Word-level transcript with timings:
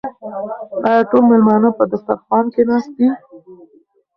آیا 0.87 1.01
ټول 1.09 1.23
مېلمانه 1.29 1.69
په 1.77 1.83
دسترخوان 1.91 2.45
کې 2.53 2.61
ناست 2.69 2.91
دي؟ 2.97 3.07